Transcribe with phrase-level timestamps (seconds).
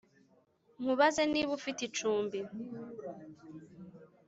[0.81, 2.39] nkubaze niba ufite icumbi